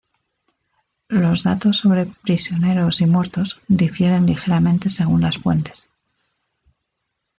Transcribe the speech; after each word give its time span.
Los 1.09 1.43
datos 1.43 1.77
sobre 1.77 2.07
prisioneros 2.07 3.01
y 3.01 3.05
muertos 3.05 3.59
difieren 3.67 4.25
ligeramente 4.25 4.89
según 4.89 5.21
las 5.21 5.37
fuentes. 5.37 5.87